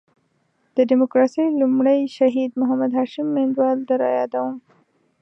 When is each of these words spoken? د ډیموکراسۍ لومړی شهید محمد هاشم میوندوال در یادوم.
د 0.75 0.77
ډیموکراسۍ 0.89 1.45
لومړی 1.61 1.99
شهید 2.17 2.51
محمد 2.61 2.91
هاشم 2.97 3.27
میوندوال 3.33 3.77
در 3.89 4.01
یادوم. 4.19 4.53